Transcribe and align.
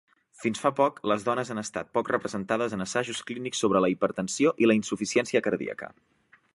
Fins 0.43 0.61
fa 0.61 0.69
poc 0.77 0.95
les 1.11 1.25
dones 1.27 1.51
han 1.55 1.61
estat 1.63 1.91
poc 1.97 2.09
representades 2.13 2.75
en 2.79 2.85
assajos 2.87 3.23
clínics 3.31 3.63
sobre 3.65 3.85
la 3.87 3.93
hipertensió 3.95 4.57
i 4.65 4.71
la 4.71 4.81
insuficiència 4.83 5.45
cardíaca. 5.51 5.97